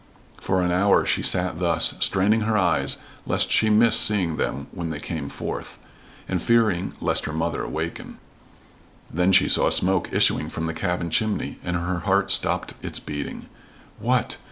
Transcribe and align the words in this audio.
For 0.41 0.63
an 0.63 0.71
hour 0.71 1.05
she 1.05 1.21
sat 1.21 1.59
thus, 1.59 1.93
straining 1.99 2.41
her 2.41 2.57
eyes 2.57 2.97
lest 3.27 3.51
she 3.51 3.69
miss 3.69 3.95
seeing 3.95 4.37
them 4.37 4.65
when 4.71 4.89
they 4.89 4.99
came 4.99 5.29
forth, 5.29 5.77
and 6.27 6.41
fearing 6.41 6.93
lest 6.99 7.25
her 7.25 7.33
mother 7.33 7.67
waken. 7.67 8.17
Then 9.13 9.31
she 9.31 9.47
saw 9.47 9.69
smoke 9.69 10.09
issuing 10.11 10.49
from 10.49 10.65
the 10.65 10.73
cabin 10.73 11.11
chimney, 11.11 11.59
and 11.63 11.75
her 11.75 11.99
heart 11.99 12.31
stopped 12.31 12.73
its 12.83 12.97
beating. 12.99 13.45
What! 13.99 14.37